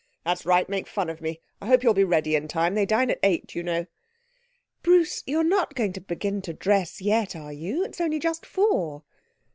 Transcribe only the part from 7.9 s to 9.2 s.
only just four.'